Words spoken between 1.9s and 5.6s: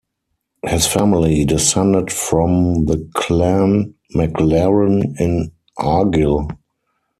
from the Clan MacLaren in